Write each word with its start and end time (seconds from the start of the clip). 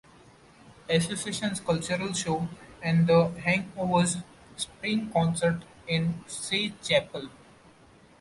Association's 0.89 1.59
cultural 1.59 2.11
show, 2.13 2.49
and 2.81 3.05
The 3.05 3.27
Hangovers' 3.37 4.23
spring 4.55 5.11
concert 5.11 5.61
in 5.87 6.23
Sage 6.25 6.73
Chapel. 6.81 7.29